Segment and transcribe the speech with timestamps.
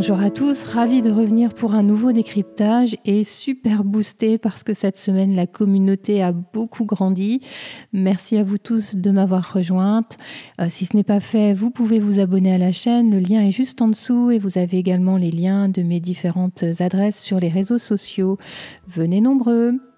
[0.00, 4.72] Bonjour à tous, ravi de revenir pour un nouveau décryptage et super boosté parce que
[4.72, 7.40] cette semaine la communauté a beaucoup grandi.
[7.92, 10.16] Merci à vous tous de m'avoir rejointe.
[10.58, 13.42] Euh, si ce n'est pas fait, vous pouvez vous abonner à la chaîne, le lien
[13.42, 17.38] est juste en dessous et vous avez également les liens de mes différentes adresses sur
[17.38, 18.38] les réseaux sociaux.
[18.88, 19.89] Venez nombreux.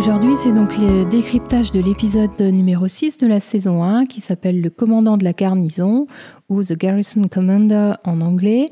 [0.00, 4.62] Aujourd'hui, c'est donc le décryptage de l'épisode numéro 6 de la saison 1 qui s'appelle
[4.62, 6.06] Le commandant de la garnison
[6.48, 8.70] ou The Garrison Commander en anglais.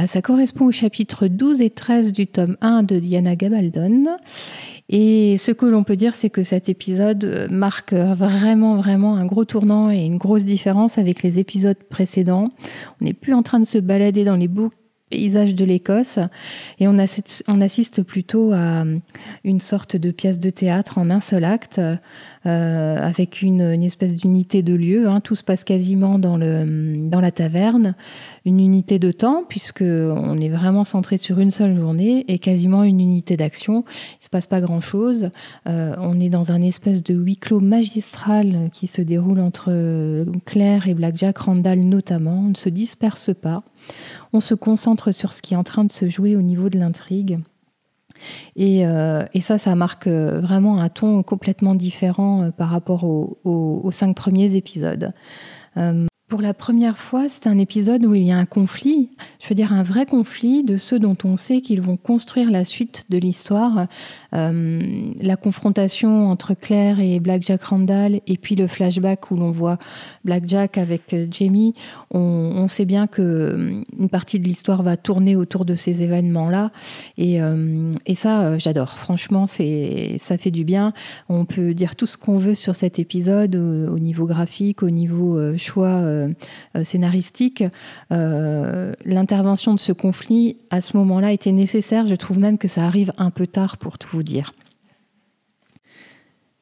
[0.00, 4.16] Euh, ça correspond au chapitre 12 et 13 du tome 1 de Diana Gabaldon.
[4.88, 9.44] Et ce que l'on peut dire, c'est que cet épisode marque vraiment, vraiment un gros
[9.44, 12.48] tournant et une grosse différence avec les épisodes précédents.
[13.00, 14.76] On n'est plus en train de se balader dans les boucles
[15.10, 16.18] paysage de l'Écosse
[16.78, 18.84] et on, assiste plutôt à
[19.44, 21.80] une sorte de pièce de théâtre en un seul acte
[22.46, 25.08] euh, avec une, espèce d'unité de lieu.
[25.08, 25.20] Hein.
[25.20, 27.94] Tout se passe quasiment dans la taverne,
[28.44, 32.82] une unité de temps puisque on est vraiment centré sur une seule journée et quasiment
[32.82, 33.84] une unité d'action.
[34.20, 35.30] Il se passe pas grand chose.
[35.68, 40.88] Euh, on est dans un espèce de huis clos magistral qui se déroule entre Claire
[40.88, 42.40] et Blackjack Randall notamment.
[42.46, 43.62] On ne se disperse pas.
[44.32, 46.78] On se concentre sur ce qui est en train de se jouer au niveau de
[46.78, 47.40] l'intrigue.
[48.56, 53.90] Et, euh, ça, ça marque euh, vraiment un ton complètement différent euh, par rapport aux,
[53.90, 55.12] cinq premiers épisodes.
[56.34, 59.08] Pour la première fois, c'est un épisode où il y a un conflit,
[59.40, 62.64] je veux dire un vrai conflit de ceux dont on sait qu'ils vont construire la
[62.64, 63.86] suite de l'histoire.
[64.34, 69.52] Euh, la confrontation entre Claire et Black Jack Randall, et puis le flashback où l'on
[69.52, 69.78] voit
[70.24, 71.72] Black Jack avec euh, Jamie.
[72.10, 76.72] On, sait bien que euh, une partie de l'histoire va tourner autour de ces événements-là,
[77.16, 77.38] et,
[78.14, 78.98] ça, j'adore.
[78.98, 80.92] Franchement, ça fait du bien.
[81.28, 85.56] On peut dire tout ce qu'on veut sur cet épisode au, niveau graphique, au niveau
[85.58, 86.23] choix
[86.82, 87.64] scénaristique,
[88.12, 92.06] euh, l'intervention de ce conflit à ce moment-là était nécessaire.
[92.06, 94.52] Je trouve même que ça arrive un peu tard pour tout vous dire.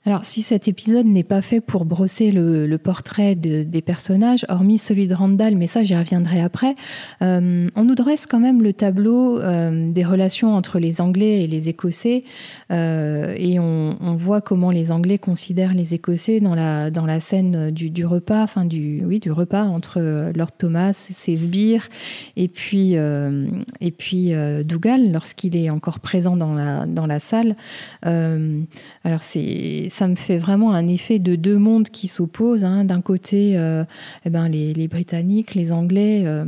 [0.05, 5.07] Alors, si cet épisode n'est pas fait pour brosser le, portrait des personnages, hormis celui
[5.07, 6.75] de Randall, mais ça j'y reviendrai après,
[7.23, 11.47] euh, on nous dresse quand même le tableau euh, des relations entre les Anglais et
[11.47, 12.25] les Écossais,
[12.73, 17.71] euh, et on, voit comment les Anglais considèrent les Écossais dans la, dans la scène
[17.71, 21.89] du, repas, enfin du, oui, du repas entre Lord Thomas, ses sbires,
[22.37, 24.33] et puis, et puis
[24.65, 27.57] Dougal, lorsqu'il est encore présent dans la, dans la salle.
[28.03, 32.65] alors, c'est ça me fait vraiment un effet de deux mondes qui s'opposent.
[32.65, 32.85] Hein.
[32.85, 33.85] D'un côté, euh,
[34.25, 36.47] eh ben, les, Britanniques, les Anglais, euh,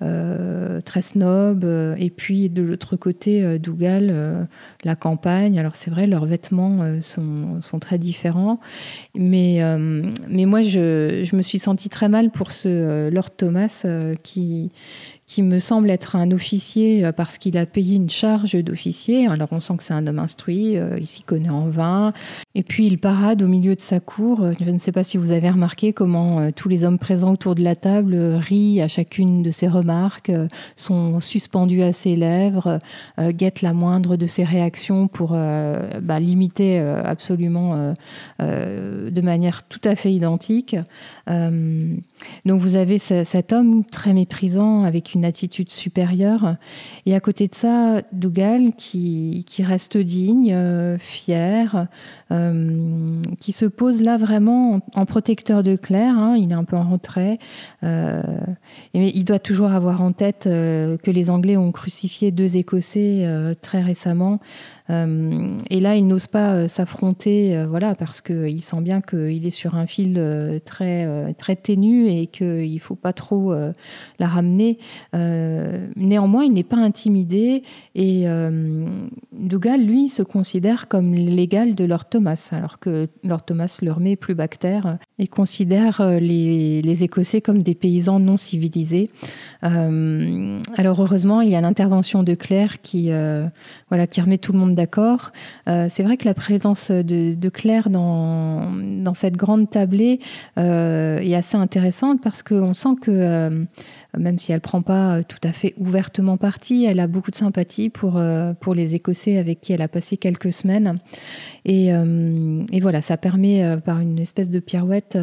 [0.00, 1.64] euh, très snobs,
[1.98, 4.48] et puis de l'autre côté, Dougal,
[4.84, 5.58] la campagne.
[5.58, 8.58] Alors c'est vrai, leurs vêtements sont, sont, très différents,
[9.14, 9.60] mais,
[10.28, 13.84] mais moi, je, je, me suis sentie très mal pour ce Lord Thomas
[14.22, 14.70] qui
[15.28, 19.28] qui me semble être un officier euh, parce qu'il a payé une charge d'officier.
[19.28, 22.14] Alors on sent que c'est un homme instruit, euh, il s'y connaît en vin.
[22.54, 24.42] Et puis il parade au milieu de sa cour.
[24.42, 27.54] Euh, je ne sais pas si vous avez remarqué comment tous les hommes présents autour
[27.54, 30.32] de la table rient à chacune de ses remarques,
[30.76, 32.80] sont suspendus à ses lèvres,
[33.18, 37.94] guettent la moindre de ses réactions pour bah, l'imiter absolument
[38.40, 40.76] de manière tout à fait identique.
[42.44, 46.56] Donc vous avez cet homme très méprisant avec une attitude supérieure.
[47.06, 51.88] Et à côté de ça, Dougal qui, reste digne, euh, fier,
[52.30, 56.16] euh, qui se pose là vraiment en, protecteur de Claire.
[56.16, 56.36] Hein.
[56.36, 57.38] il est un peu en retrait.
[57.82, 58.22] Euh,
[58.94, 63.26] et il doit toujours avoir en tête que les Anglais ont crucifié deux Écossais
[63.62, 64.40] très récemment.
[64.88, 69.86] et là, il n'ose pas s'affronter, voilà, parce qu'il sent bien qu'il est sur un
[69.86, 70.20] fil
[70.64, 73.72] très, très ténu et qu'il ne faut pas trop euh,
[74.18, 74.78] la ramener.
[75.14, 77.62] Euh, néanmoins, il n'est pas intimidé
[77.94, 78.86] et euh,
[79.32, 84.16] Dougal, lui, se considère comme l'égal de Lord Thomas, alors que Lord Thomas leur met
[84.16, 89.10] plus bactère et considère les, Écossais comme des paysans non civilisés.
[89.62, 93.10] alors heureusement, il y a l'intervention de Claire qui,
[93.88, 95.30] voilà, qui remet tout le monde d'accord.
[95.66, 100.18] C'est vrai que la présence de, de Claire dans, dans cette grande tablée
[100.56, 103.66] est assez intéressante parce qu'on sent que
[104.16, 107.90] même si elle prend pas tout à fait ouvertement parti, elle a beaucoup de sympathie
[107.90, 108.20] pour,
[108.60, 110.98] pour les Écossais avec qui elle a passé quelques semaines.
[111.64, 115.18] Et, et voilà, ça permet par une espèce de pirouette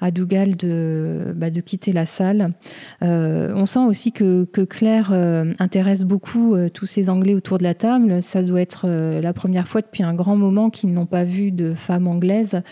[0.00, 2.52] à Dougal de, bah, de quitter la salle.
[3.02, 5.12] on sent aussi que, que Claire
[5.58, 8.22] intéresse beaucoup tous ces Anglais autour de la table.
[8.22, 11.74] Ça doit être la première fois depuis un grand moment qu'ils n'ont pas vu de
[11.74, 12.62] femmes anglaises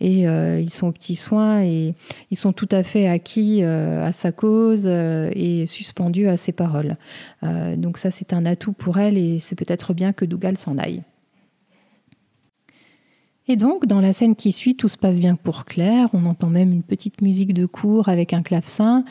[0.00, 1.94] et ils sont aux petits soins et
[2.30, 6.94] ils sont tout à fait acquis à sa cause euh, et suspendue à ses paroles.
[7.42, 10.78] Euh, donc ça, c'est un atout pour elle et c'est peut-être bien que Dougal s'en
[10.78, 11.02] aille.
[13.48, 16.08] Et donc, dans la scène qui suit, tout se passe bien pour Claire.
[16.12, 19.04] On entend même une petite musique de cour avec un clavecin.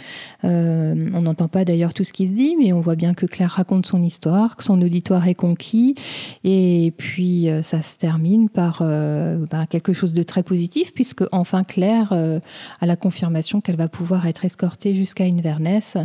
[0.43, 3.25] Euh, on n'entend pas d'ailleurs tout ce qui se dit, mais on voit bien que
[3.25, 5.95] Claire raconte son histoire, que son auditoire est conquis.
[6.43, 11.23] Et puis, euh, ça se termine par, euh, bah, quelque chose de très positif, puisque
[11.31, 15.95] enfin Claire a la confirmation qu'elle va pouvoir être escortée jusqu'à Inverness.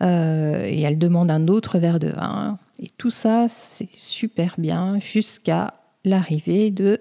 [0.00, 2.58] et elle demande un autre verre de vin.
[2.80, 5.74] Et tout ça, c'est super bien jusqu'à
[6.04, 7.00] l'arrivée de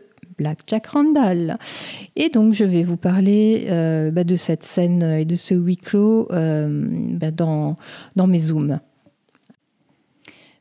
[0.68, 1.58] Jack Randall.
[2.16, 5.78] Et donc, je vais vous parler euh, bah, de cette scène et de ce huis
[5.78, 7.78] clos euh, bah, dans
[8.28, 8.80] mes zooms.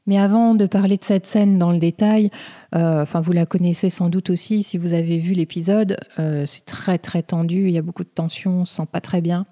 [0.06, 2.30] Mais avant de parler de cette scène dans le détail,
[2.74, 7.22] euh, vous la connaissez sans doute aussi si vous avez vu l'épisode, c'est très très
[7.22, 9.44] tendu, il y a beaucoup de tension, on se sent pas très bien.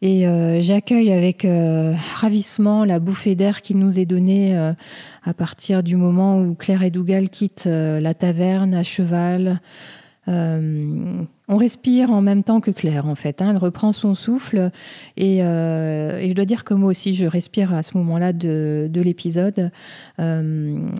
[0.00, 0.24] Et
[0.60, 1.46] j'accueille avec
[2.14, 4.56] ravissement la bouffée d'air qui nous est donnée
[5.24, 9.60] à partir du moment où Claire et Dougal quittent la taverne à cheval.
[10.28, 13.42] Euh, on respire en même temps que Claire, en fait.
[13.42, 13.50] Hein.
[13.50, 14.70] Elle reprend son souffle.
[15.20, 19.70] Euh, et, je dois dire que moi aussi, je respire à ce moment-là de, l'épisode.
[20.20, 20.90] Euh,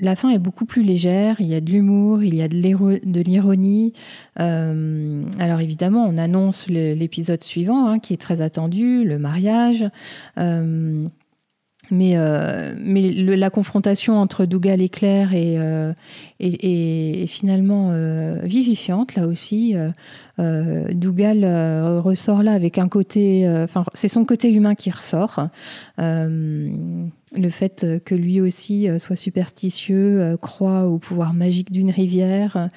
[0.00, 3.20] la fin est beaucoup plus légère, il y a de l'humour, il y a de
[3.20, 3.92] l'ironie.
[4.36, 9.84] alors évidemment, on annonce l'épisode suivant, hein, qui est très attendu, le mariage.
[11.92, 15.92] Mais, euh, mais la confrontation entre Dougal et Claire est, euh,
[17.26, 19.76] finalement euh, vivifiante, là aussi.
[20.38, 21.44] Dougal
[22.00, 23.46] ressort là avec un côté.
[23.62, 25.48] Enfin, c'est son côté humain qui ressort
[27.36, 32.70] le fait que lui aussi euh, soit superstitieux, euh, croit au pouvoir magique d'une rivière,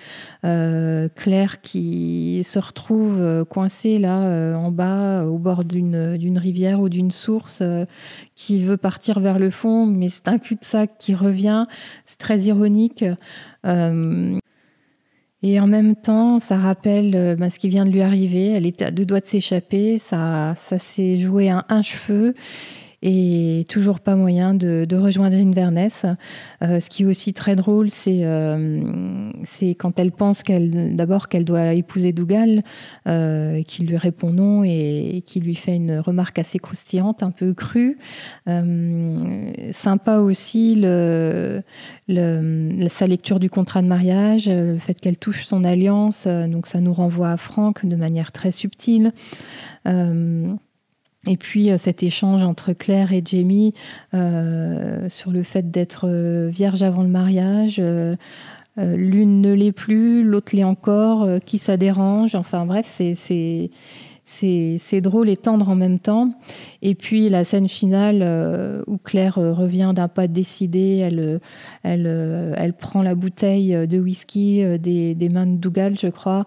[0.46, 7.12] euh, Claire qui se retrouve coincée là en bas au bord d'une rivière ou d'une
[7.12, 7.64] source,
[8.36, 11.66] qui veut partir vers le fond, mais c'est un cul-de-sac qui revient,
[12.06, 13.04] c'est très ironique.
[13.64, 18.50] et en même temps, ça rappelle bah, ce qui vient de lui arriver.
[18.50, 22.34] Elle était à deux doigts de s'échapper, ça, ça s'est joué à un cheveu
[23.02, 26.06] et toujours pas moyen de, rejoindre Inverness.
[26.62, 29.32] Euh, ce qui est aussi très drôle, c'est euh,
[29.78, 32.64] quand elle pense qu'elle d'abord qu'elle doit épouser Dougal,
[33.08, 37.54] euh, qui lui répond non et, qui lui fait une remarque assez croustillante, un peu
[37.54, 37.98] crue.
[38.48, 41.62] Euh, sympa aussi le,
[42.08, 46.80] le, sa lecture du contrat de mariage, le fait qu'elle touche son alliance, donc ça
[46.80, 49.12] nous renvoie à Franck de manière très subtile.
[51.28, 53.74] Et puis euh, cet échange entre Claire et Jamie
[54.14, 57.82] euh, sur le fait d'être euh, vierge avant le mariage.
[58.78, 62.36] L'une ne l'est plus, l'autre l'est encore, qui ça dérange.
[62.36, 63.70] Enfin bref, c'est
[64.26, 66.32] c'est drôle et tendre en même temps.
[66.82, 71.42] Et puis la scène finale euh, où Claire euh, revient d'un pas décidé, elle,
[72.08, 76.46] euh, prend la bouteille de whisky des, mains de Dougal, je crois,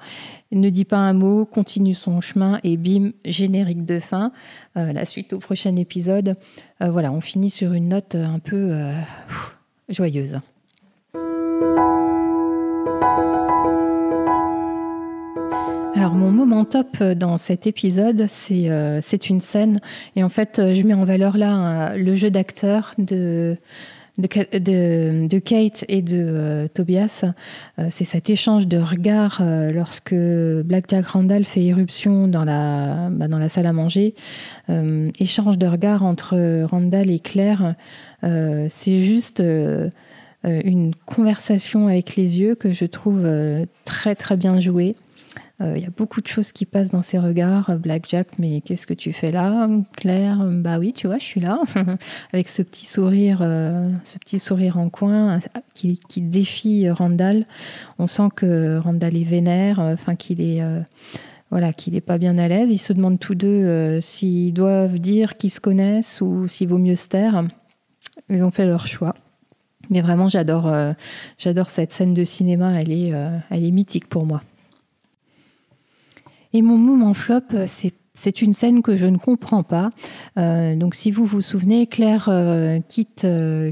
[0.53, 4.33] ne dit pas un mot, continue son chemin et bim, générique de fin.
[4.75, 6.37] la suite au prochain épisode.
[6.81, 8.73] voilà, on finit sur une note un peu
[9.89, 10.41] joyeuse.
[16.08, 19.79] Alors mon moment top dans cet épisode, c'est euh, une scène
[20.17, 23.58] et en fait je mets en valeur là le jeu d'acteur de
[24.17, 27.27] de, Kate et de euh, Tobias.
[27.79, 29.43] Euh, c'est cet échange de regards
[29.74, 34.15] lorsque Black Jack Randall fait irruption dans la, bah, dans la salle à manger.
[35.20, 37.74] échange de regards entre Randall et Claire.
[38.22, 43.29] c'est juste une conversation avec les yeux que je trouve
[43.84, 44.96] très très bien jouée.
[45.60, 47.77] Euh, il y a beaucoup de choses qui passent dans ses regards.
[47.79, 49.69] Black Jack, mais qu'est-ce que tu fais là?
[49.96, 51.60] Claire, bah oui, tu vois, je suis là.
[52.32, 55.41] Avec ce petit sourire, euh, ce petit sourire en coin
[55.74, 57.44] qui, défie Randall.
[57.98, 60.62] On sent que Randall est vénère, euh, enfin qu'il est
[61.50, 62.70] voilà, qu'il n'est pas bien à l'aise.
[62.70, 66.94] Ils se demandent tous deux s'ils doivent dire qu'ils se connaissent ou s'il vaut mieux
[66.94, 67.43] se taire.
[68.29, 69.15] Ils ont fait leur choix.
[69.88, 70.70] Mais vraiment, j'adore,
[71.38, 72.79] j'adore cette scène de cinéma.
[72.79, 73.15] Elle est,
[73.48, 74.43] elle est mythique pour moi.
[76.52, 77.67] Et mon moment flop, euh,
[78.14, 79.90] c'est une scène que je ne comprends pas.
[80.38, 83.26] Euh, donc, si vous vous souvenez, Claire euh, quitte,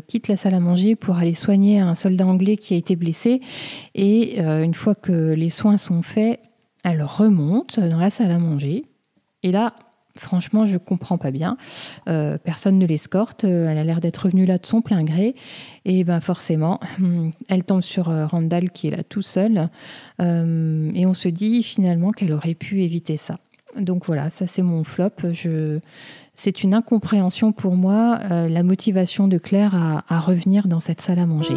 [0.06, 3.40] quitte la salle à manger pour aller soigner un soldat anglais qui a été blessé.
[3.94, 6.40] Et une fois que les soins sont faits,
[6.84, 8.84] elle remonte dans la salle à manger.
[9.42, 9.74] Et là,
[10.18, 11.56] franchement, je ne comprends pas bien.
[12.04, 13.44] personne ne l'escorte.
[13.44, 15.34] Elle a l'air d'être revenue là de son plein gré.
[15.84, 16.80] Et ben forcément,
[17.48, 19.68] elle tombe sur Randall qui est là tout seul.
[20.20, 23.38] et on se dit finalement qu'elle aurait pu éviter ça.
[23.76, 25.10] Donc voilà, ça c'est mon flop.
[26.34, 31.18] C'est une incompréhension pour moi, euh, la motivation de Claire à, revenir dans cette salle
[31.18, 31.56] à manger.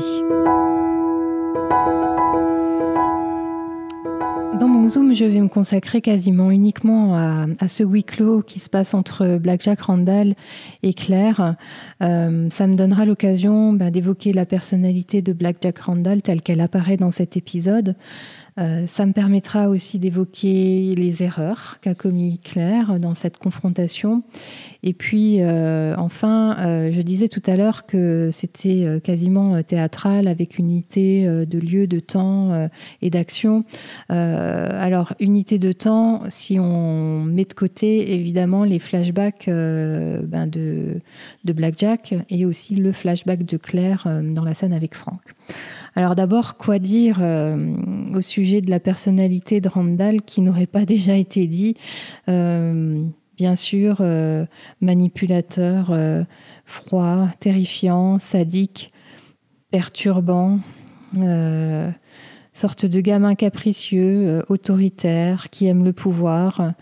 [4.79, 8.93] Mon Zoom, je vais me consacrer quasiment uniquement à, ce huis clos qui se passe
[8.93, 10.35] entre Blackjack Randall
[10.83, 11.57] et Claire.
[12.01, 16.95] Euh, ça me donnera l'occasion bah, d'évoquer la personnalité de Blackjack Randall telle qu'elle apparaît
[16.95, 17.97] dans cet épisode,
[18.59, 24.23] euh, ça me permettra aussi d'évoquer les erreurs qu'a commis Claire dans cette confrontation.
[24.83, 30.57] Et puis, euh, enfin, euh, je disais tout à l'heure que c'était quasiment théâtral avec
[30.57, 32.69] unité de lieu, de temps
[33.01, 33.63] et d'action.
[34.09, 41.01] alors, unité de temps, si on met de côté évidemment les flashbacks ben de,
[41.45, 45.21] de Blackjack et aussi le flashback de Claire dans la scène avec Franck.
[45.95, 47.75] Alors d'abord, quoi dire euh,
[48.13, 51.75] au sujet de la personnalité de Randall qui n'aurait pas déjà été dit
[52.29, 53.03] euh,
[53.37, 54.45] Bien sûr, euh,
[54.81, 55.97] manipulateur,
[56.65, 58.91] froid, terrifiant, sadique,
[59.71, 60.59] perturbant,
[62.51, 66.73] sorte de gamin capricieux, autoritaire, qui aime le pouvoir.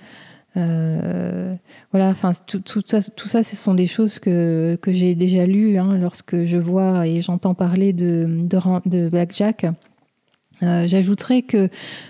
[0.57, 1.55] Euh,
[1.91, 5.97] voilà, enfin, tout, tout, ça, ce sont des choses que, que j'ai déjà lues hein,
[5.97, 9.67] lorsque je vois et j'entends parler de, de, de Blackjack.
[10.63, 11.69] Euh, j'ajouterais que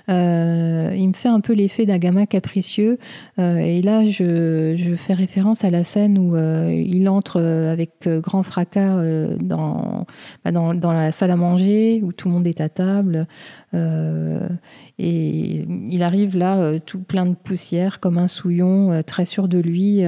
[0.09, 2.97] euh, il me fait un peu l'effet d'un gamin capricieux.
[3.39, 8.43] Euh, et là, je, je, fais référence à la scène où il entre avec grand
[8.43, 9.01] fracas
[9.39, 10.05] dans,
[10.43, 13.27] bah, dans, dans, la salle à manger où tout le monde est à table.
[13.73, 20.03] et il arrive là tout plein de poussière, comme un souillon, très sûr de lui.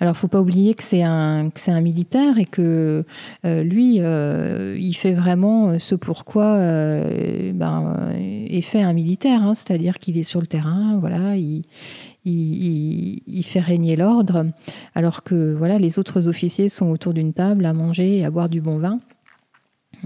[0.00, 3.04] Alors, faut pas oublier que c'est un, un militaire et que
[3.44, 6.58] lui, il fait vraiment ce pourquoi.
[7.54, 7.69] Bah,
[8.16, 11.64] est euh, fait un militaire, hein, c'est-à-dire qu'il est sur le terrain, voilà, il,
[13.44, 14.46] fait régner l'ordre,
[14.94, 18.48] alors que voilà, les autres officiers sont autour d'une table à manger et à boire
[18.48, 19.00] du bon vin.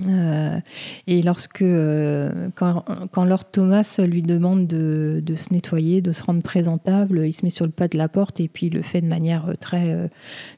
[0.08, 0.58] Euh,
[1.06, 7.24] et lorsque, euh, quand, Lord Thomas lui demande de, se nettoyer, de se rendre présentable,
[7.26, 9.06] il se met sur le pas de la porte et puis il le fait de
[9.06, 10.10] manière très,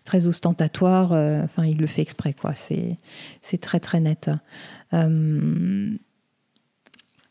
[0.05, 1.13] très ostentatoire.
[1.13, 2.55] enfin, il le fait exprès, quoi.
[2.55, 2.97] C'est,
[3.43, 4.31] c'est très, très net.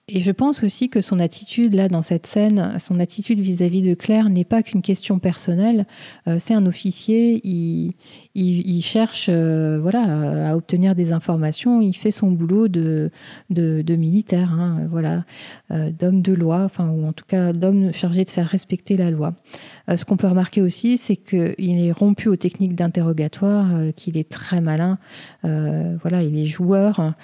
[0.08, 3.96] Et je pense aussi que son attitude là dans cette scène, son attitude vis-à-vis de
[3.96, 5.88] Claire n'est pas qu'une question personnelle.
[6.28, 12.30] Euh, c'est un officier, il, cherche euh, voilà à obtenir des informations, il fait son
[12.30, 13.10] boulot de,
[13.50, 15.26] de, militaire, hein, voilà,
[15.72, 19.10] euh, d'homme de loi, enfin ou en tout cas d'homme chargé de faire respecter la
[19.10, 19.34] loi.
[19.88, 24.62] ce qu'on peut remarquer aussi, c'est qu'il est rompu aux techniques d'interrogatoire, qu'il est très
[24.62, 25.00] malin,
[25.42, 27.16] voilà, il est joueur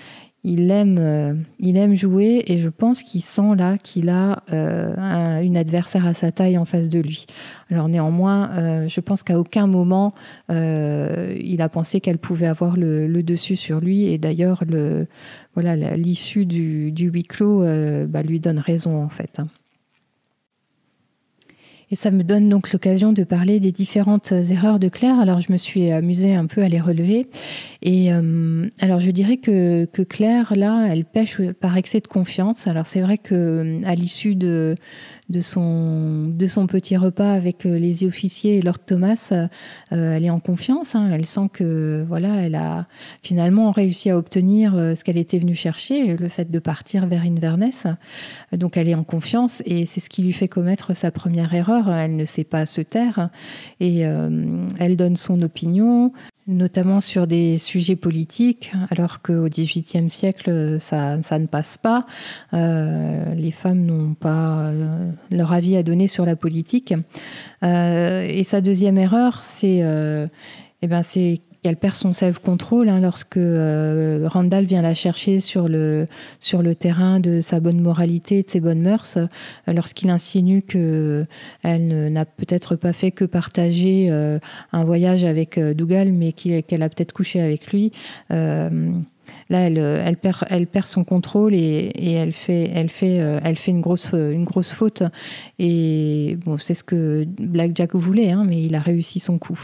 [0.44, 5.40] il aime, euh, il aime jouer et je pense qu'il sent là qu'il a euh,
[5.42, 7.28] une adversaire à sa taille en face de lui.
[7.70, 10.14] Alors néanmoins, euh, je pense qu'à aucun moment
[10.50, 15.08] il a pensé qu'elle pouvait avoir le, dessus sur lui et d'ailleurs le
[15.54, 17.64] voilà l'issue du, du huis clos
[18.08, 19.42] bah, lui donne raison en fait.
[21.92, 25.20] Et ça me donne donc l'occasion de parler des différentes erreurs de Claire.
[25.20, 27.28] Alors je me suis amusée un peu à les relever.
[27.82, 32.66] Et euh, alors je dirais que, que, Claire, là, elle pêche par excès de confiance.
[32.66, 34.76] Alors c'est vrai que à l'issue de,
[35.30, 39.48] de son, de son petit repas avec euh, les officiers et Lord Thomas, euh,
[39.90, 40.96] elle est en confiance.
[40.96, 41.10] Hein.
[41.12, 42.88] Elle sent que voilà, elle a
[43.24, 47.24] finalement réussi à obtenir euh, ce qu'elle était venue chercher, le fait de partir vers
[47.24, 47.88] Inverness.
[48.52, 51.90] Donc elle est en confiance et c'est ce qui lui fait commettre sa première erreur.
[51.92, 53.30] Elle ne sait pas se taire
[53.80, 54.02] et
[54.80, 56.12] elle donne son opinion
[56.52, 62.06] notamment sur des sujets politiques, alors qu'au XVIIIe siècle, ça, ne passe pas.
[62.54, 66.94] Euh, les femmes n'ont pas euh, leur avis à donner sur la politique.
[67.64, 69.82] Euh, et sa deuxième erreur, c'est
[70.84, 71.04] eh ben,
[71.64, 76.08] elle perd son self-control hein, lorsque euh, Randall vient la chercher sur le,
[76.40, 79.28] sur le terrain de sa bonne moralité, de ses bonnes mœurs, euh,
[79.68, 81.28] lorsqu'il insinue qu'elle
[81.64, 84.40] n'a peut-être pas fait que partager euh,
[84.72, 87.92] un voyage avec Dougal, mais qu'elle a peut-être couché avec lui.
[89.50, 90.18] Là, elle, elle,
[90.68, 94.14] perd, son contrôle et, elle fait, elle fait une grosse,
[94.74, 95.04] faute.
[95.60, 99.58] Et bon, c'est ce que Blackjack voulait, hein, mais il a réussi son coup.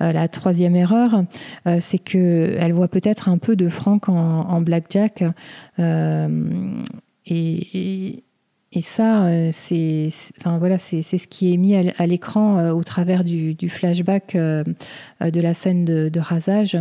[0.00, 1.24] la troisième erreur,
[1.80, 5.24] c'est que elle voit peut-être un peu de Franck en, en Blackjack.
[7.26, 8.22] et,
[8.76, 10.10] et ça, euh, c'est
[10.44, 14.64] voilà, ce qui est mis à, l'écran euh, au travers du, flashback euh,
[15.20, 16.76] de la scène de rasage.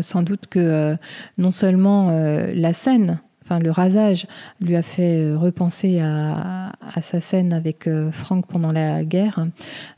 [0.00, 0.96] Sans doute que
[1.38, 4.26] non seulement la scène enfin le rasage
[4.60, 9.46] lui a fait euh, repenser à, sa scène avec euh, Franck pendant la guerre,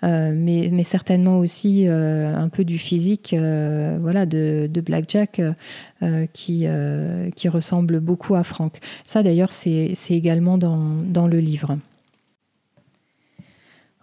[0.04, 5.42] euh, mais, certainement aussi un peu du physique, voilà, de, de Blackjack
[6.32, 6.66] qui
[7.34, 8.78] qui ressemble beaucoup à Franck.
[9.04, 11.76] Ça d'ailleurs c'est également dans, le livre.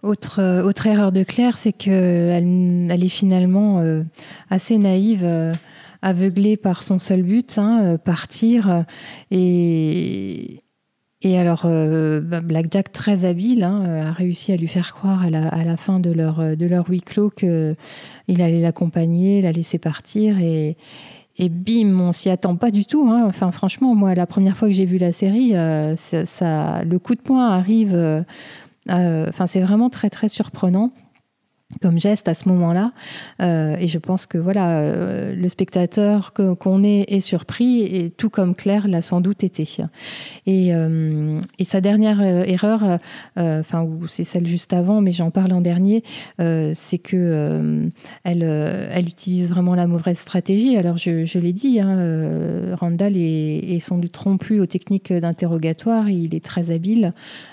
[0.04, 3.82] Autre, autre erreur de Claire, c'est qu'elle elle est finalement
[4.50, 5.24] assez naïve
[6.04, 8.84] aveuglé par son seul but, hein, euh, partir.
[9.30, 10.60] Et,
[11.24, 15.76] alors, euh, bah, Blackjack, très habile, hein, a réussi à lui faire croire à la,
[15.78, 17.76] fin de leur, de leur huis clos qu'il
[18.42, 20.36] allait l'accompagner, la laisser partir.
[20.40, 20.76] Et,
[21.38, 23.08] bim, on s'y attend pas du tout.
[23.10, 23.24] Hein.
[23.26, 27.22] Enfin, franchement, moi, la première fois que j'ai vu la série, euh, le coup de
[27.22, 28.24] poing arrive.
[28.88, 30.92] Enfin, c'est vraiment très, très surprenant
[31.82, 32.92] comme geste à ce moment-là.
[33.40, 38.54] Euh, et je pense que voilà, euh, le spectateur qu'on est est surpris, tout comme
[38.54, 39.64] Claire l'a sans doute été.
[40.46, 42.98] Et, euh, sa dernière erreur,
[43.36, 46.02] enfin, ou c'est celle juste avant, mais j'en parle en dernier,
[46.38, 47.90] c'est que
[48.22, 50.76] elle, utilise vraiment la mauvaise stratégie.
[50.76, 56.34] Alors, je, l'ai dit, hein, Randall est, est, sans doute rompu aux techniques d'interrogatoire, il
[56.34, 57.12] est très habile.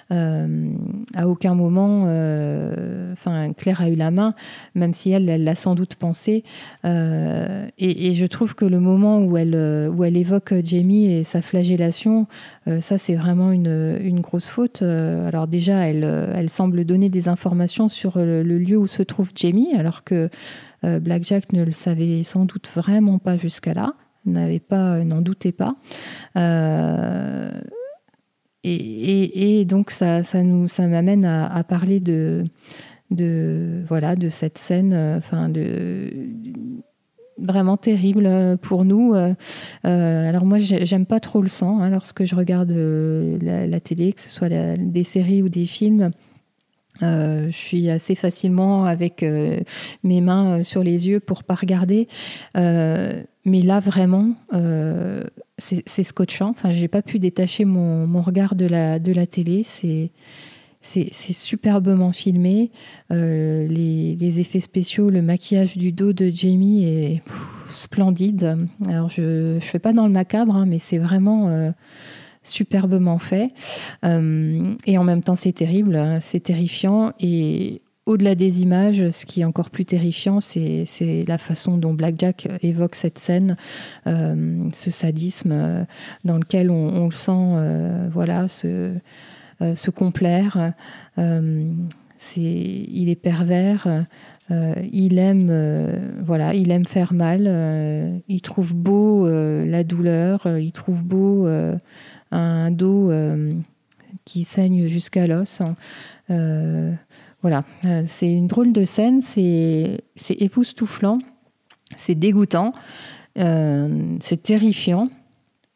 [0.10, 2.04] à aucun moment,
[3.14, 4.11] enfin, Claire a eu la
[4.76, 6.44] même si elle, elle l'a sans doute pensé.
[6.86, 11.24] Euh, et, je trouve que le moment où elle, euh, où elle évoque Jamie et
[11.24, 12.28] sa flagellation,
[12.68, 14.82] euh, ça c'est vraiment une, grosse faute.
[14.82, 16.04] alors déjà, elle,
[16.36, 20.30] elle semble donner des informations sur le, lieu où se trouve Jamie, alors que
[20.84, 23.94] Blackjack ne le savait sans doute vraiment pas jusqu'à là,
[24.26, 25.76] n'avait pas, n'en doutait pas.
[28.64, 32.44] Et, donc ça, ça nous, ça m'amène à, parler de,
[33.12, 36.12] de voilà de cette scène euh, enfin de
[37.38, 39.16] vraiment terrible euh, pour nous.
[39.16, 39.34] Euh,
[39.84, 44.30] alors moi, j'aime pas trop le sang hein, lorsque je regarde la, télé, que ce
[44.30, 46.12] soit des séries ou des films.
[47.02, 49.26] je suis assez facilement avec
[50.04, 52.08] mes mains sur les yeux pour pas regarder.
[52.54, 54.36] mais là, vraiment,
[55.58, 56.50] c'est scotchant.
[56.50, 59.64] Enfin, j'ai pas pu détacher mon, mon, regard de la, de la télé.
[59.66, 60.12] C'est
[60.82, 62.72] c'est superbement filmé.
[63.12, 67.22] Euh, les, effets spéciaux, le maquillage du dos de Jamie est
[67.70, 68.58] splendide.
[68.88, 71.72] Alors, je ne fais pas dans le macabre, hein, mais c'est vraiment euh,
[72.44, 73.52] superbement fait.
[74.04, 77.14] Euh, et en même temps, c'est terrible, hein, c'est terrifiant.
[77.20, 80.86] Et au-delà des images, ce qui est encore plus terrifiant, c'est
[81.28, 83.56] la façon dont Blackjack évoque cette scène,
[84.06, 85.86] ce sadisme
[86.26, 88.92] dans lequel on, le sent, voilà, ce
[89.76, 90.74] se complaire.
[91.18, 91.72] Euh,
[92.38, 94.06] il est pervers.
[94.52, 98.22] Euh, il aime, faire mal.
[98.28, 100.48] il trouve beau la douleur.
[100.60, 101.48] il trouve beau
[102.32, 103.12] un dos
[104.26, 105.62] qui saigne jusqu'à l'os.
[107.42, 107.64] voilà,
[108.06, 109.22] c'est une drôle de scène.
[109.22, 111.20] C'est époustouflant.
[111.96, 112.74] C'est dégoûtant.
[113.36, 115.10] c'est terrifiant.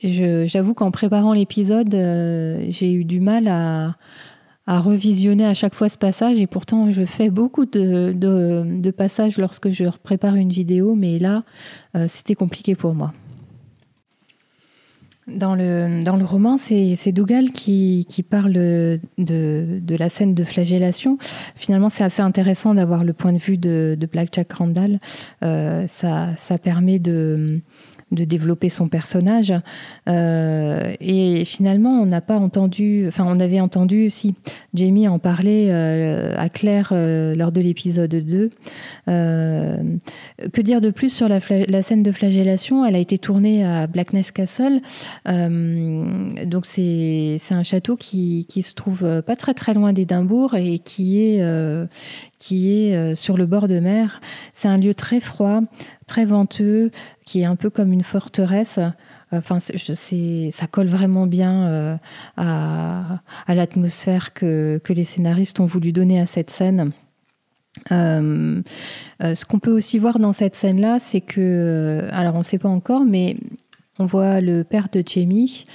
[0.01, 3.95] J'avoue qu'en préparant l'épisode, euh, j'ai eu du mal à,
[4.67, 9.85] revisionner à chaque fois ce passage et pourtant je fais beaucoup de, passages lorsque je
[10.03, 11.43] prépare une vidéo, mais là,
[11.95, 13.13] euh, c'était compliqué pour moi.
[15.27, 21.17] Dans le, dans le roman, c'est Dougal qui, parle de, de, la scène de flagellation.
[21.55, 24.99] Finalement, c'est assez intéressant d'avoir le point de vue de, de Black Jack Randall.
[25.41, 27.59] Euh, ça, ça permet de
[28.11, 29.53] de développer son personnage.
[30.07, 34.35] Euh, et finalement, on n'a pas entendu, enfin, on avait entendu aussi
[34.73, 38.49] Jamie en parler euh, à Claire euh, lors de l'épisode 2.
[39.07, 41.39] que dire de plus sur la,
[41.81, 42.85] scène de flagellation?
[42.85, 44.81] Elle a été tournée à Blackness Castle.
[45.25, 51.21] donc, c'est un château qui, qui, se trouve pas très très loin d'Édimbourg et qui
[51.21, 51.43] est,
[52.39, 54.21] qui est sur le bord de mer.
[54.53, 55.61] C'est un lieu très froid,
[56.07, 56.91] très venteux,
[57.25, 58.79] qui est un peu comme une forteresse.
[59.31, 61.97] Enfin, c'est, ça colle vraiment bien euh,
[62.37, 66.91] à, l'atmosphère que, les scénaristes ont voulu donner à cette scène.
[67.91, 68.61] Euh,
[69.21, 72.59] euh, ce qu'on peut aussi voir dans cette scène-là, c'est que, alors on ne sait
[72.59, 73.35] pas encore, mais
[73.99, 75.65] on voit le père de Jamie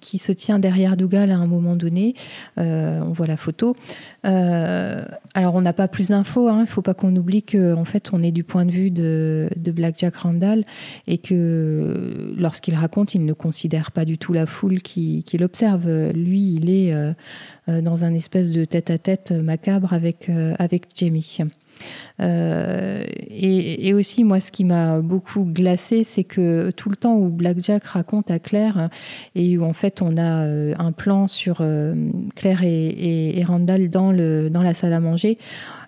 [0.00, 2.14] qui se tient derrière Dougal à un moment donné.
[2.56, 3.76] on voit la photo.
[4.22, 6.48] alors, on n'a pas plus d'infos.
[6.48, 6.58] Hein.
[6.58, 9.48] Il ne faut pas qu'on oublie qu'en fait, on est du point de vue de,
[9.56, 10.64] Black Jack Randall
[11.06, 16.10] et que lorsqu'il raconte, il ne considère pas du tout la foule qui, l'observe.
[16.10, 16.94] Lui, il est
[17.68, 20.28] dans un espèce de tête-à-tête macabre avec
[20.96, 21.38] Jamie.
[22.20, 27.28] Euh, et, aussi, moi, ce qui m'a beaucoup glacé, c'est que tout le temps où
[27.28, 28.88] Blackjack raconte à Claire,
[29.34, 31.94] et où en fait on a euh, un plan sur euh,
[32.36, 35.38] Claire et, Randall dans, le, dans la salle à manger,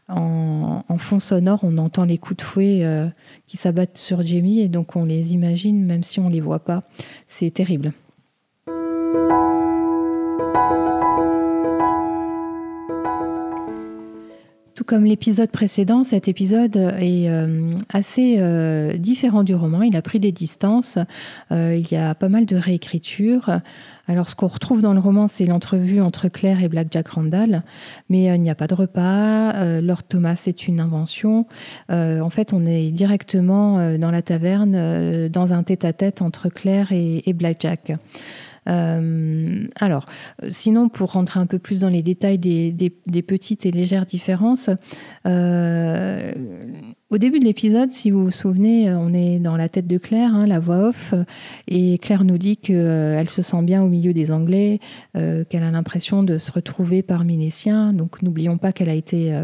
[0.08, 2.84] en, fond sonore, on entend les coups de fouet
[3.46, 6.82] qui s'abattent sur Jamie, et donc on les imagine même si on les voit pas.
[7.28, 7.92] C'est terrible.
[14.86, 19.82] Comme l'épisode précédent, cet épisode est euh, assez euh, différent du roman.
[19.82, 20.98] Il a pris des distances.
[21.52, 23.60] Euh, il y a pas mal de réécriture.
[24.08, 27.62] Alors, ce qu'on retrouve dans le roman, c'est l'entrevue entre Claire et Black Jack Randall,
[28.08, 29.80] mais il n'y a pas de repas.
[29.80, 31.46] Lord Thomas est une invention.
[31.88, 37.58] en fait, on est directement dans la taverne, dans un tête-à-tête entre Claire et Black
[37.60, 37.92] Jack.
[38.68, 40.06] Euh, alors,
[40.48, 44.70] sinon, pour rentrer un peu plus dans les détails des, petites et légères différences,
[45.26, 46.32] euh,
[47.12, 49.98] au début de l'épisode, si vous vous souvenez, euh, on est dans la tête de
[49.98, 51.12] Claire, hein, la voix off,
[51.68, 54.80] et Claire nous dit qu'elle se sent bien au milieu des Anglais,
[55.14, 57.92] qu'elle a l'impression de se retrouver parmi les siens.
[57.92, 59.38] Donc n'oublions pas qu'elle a été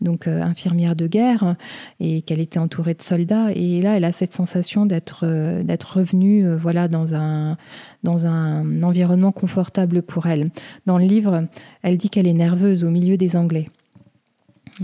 [0.00, 1.54] donc infirmière de guerre
[2.00, 3.52] et qu'elle était entourée de soldats.
[3.54, 5.26] Et là, elle a cette sensation d'être
[5.62, 7.56] d'être revenue, voilà, dans un
[8.02, 10.50] dans un environnement confortable pour elle.
[10.86, 11.46] Dans le livre,
[11.82, 13.68] elle dit qu'elle est nerveuse au milieu des Anglais.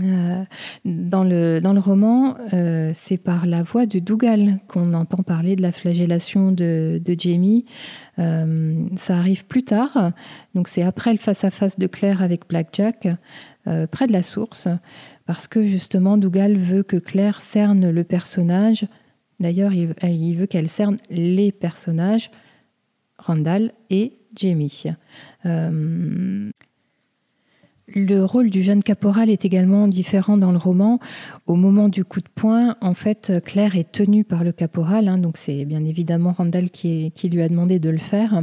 [0.01, 0.43] Euh,
[0.85, 5.55] dans, le, dans le roman, euh, c'est par la voix de Dougal qu'on entend parler
[5.55, 7.65] de la flagellation de, Jamie.
[8.17, 10.11] Euh, ça arrive plus tard,
[10.55, 13.07] donc c'est après le face-à-face de Claire avec Blackjack,
[13.91, 14.67] près de la source,
[15.25, 18.87] parce que justement Dougal veut que Claire cerne le personnage.
[19.39, 22.31] D'ailleurs, il veut qu'elle cerne les personnages
[23.17, 24.85] Randall et Jamie.
[27.89, 30.99] Euh, le rôle du jeune caporal est également différent dans le roman.
[31.47, 35.17] Au moment du coup de poing, en fait, Claire est tenue par le caporal, hein,
[35.17, 38.41] donc c'est bien évidemment Randall qui, lui a demandé de le faire.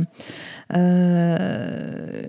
[0.74, 2.22] Euh,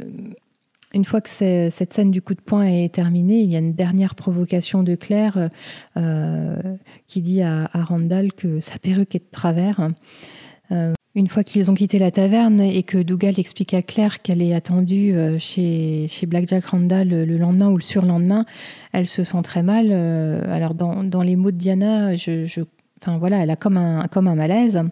[0.93, 3.73] une fois que cette scène du coup de poing est terminée, il y a une
[3.73, 5.49] dernière provocation de Claire
[5.95, 6.55] euh,
[7.07, 9.89] qui dit à, à, Randall que sa perruque est de travers.
[11.13, 14.53] Une fois qu'ils ont quitté la taverne et que Dougal explique à Claire qu'elle est
[14.53, 18.45] attendue euh, chez, chez Black Jack Randall le lendemain ou le surlendemain,
[18.93, 19.87] elle se sent très mal.
[19.91, 22.61] Euh, alors dans, dans les mots de Diana, je
[23.01, 24.83] Enfin voilà, elle a comme un, comme un malaise.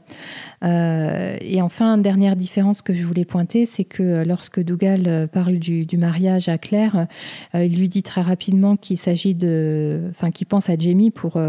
[0.63, 5.58] Euh, et enfin, dernière différence que je voulais pointer, c'est que lorsque Dougal euh, parle
[5.58, 7.06] du, mariage à Claire,
[7.54, 11.39] euh, il lui dit très rapidement qu'il s'agit de, enfin, qu'il pense à Jamie pour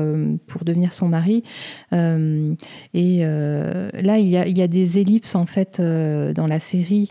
[0.46, 1.42] pour devenir son mari.
[1.92, 7.11] et là, il y, a, il y, a, des ellipses en fait dans la série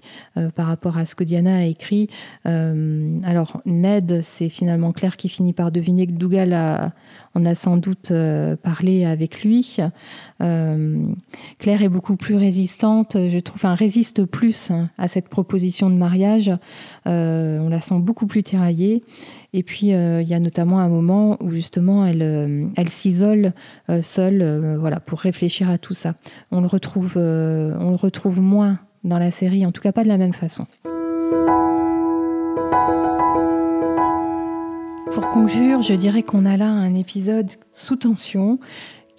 [0.55, 2.07] par rapport à ce que Diana a écrit.
[2.45, 6.91] alors Ned, c'est finalement Claire qui finit par deviner que Dougal a
[7.35, 8.11] on a sans doute
[8.63, 9.77] parlé avec lui.
[10.41, 11.03] Euh,
[11.57, 15.95] Claire est beaucoup plus résistante, je trouve, enfin résiste plus hein, à cette proposition de
[15.95, 16.51] mariage.
[17.07, 19.03] Euh, on la sent beaucoup plus tiraillée.
[19.53, 23.53] Et puis il y a notamment un moment où justement elle, elle s'isole
[24.03, 26.13] seule, voilà, pour réfléchir à tout ça.
[26.51, 30.07] On le retrouve, on le retrouve moins dans la série, en tout cas pas de
[30.07, 30.67] la même façon.
[35.11, 38.59] Pour conclure, je dirais qu'on a là un épisode sous tension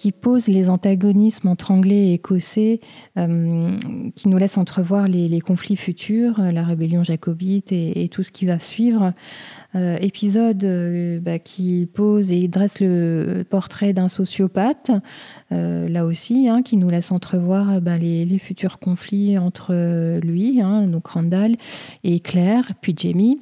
[0.01, 2.79] qui pose les antagonismes entre anglais et écossais,
[3.19, 3.77] euh,
[4.15, 8.57] qui nous laisse entrevoir les, conflits futurs, la rébellion jacobite et, tout ce qui va
[8.57, 9.13] suivre.
[9.75, 14.89] Euh, épisode euh, bah, qui pose et dresse le portrait d'un sociopathe,
[15.51, 21.05] là aussi, hein, qui nous laisse entrevoir bah, les, futurs conflits entre lui, hein, donc
[21.09, 21.57] Randall,
[22.03, 23.37] et Claire, puis Jamie.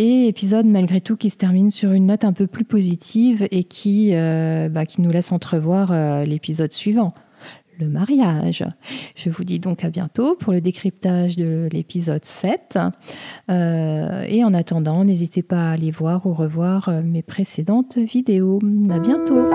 [0.00, 3.64] Et épisode malgré tout qui se termine sur une note un peu plus positive et
[3.64, 7.14] qui, euh, bah, qui nous laisse entrevoir euh, l'épisode suivant,
[7.80, 8.64] le mariage.
[9.16, 12.78] Je vous dis donc à bientôt pour le décryptage de l'épisode 7.
[13.50, 18.60] Euh, et en attendant, n'hésitez pas à aller voir ou revoir mes précédentes vidéos.
[18.90, 19.48] À bientôt.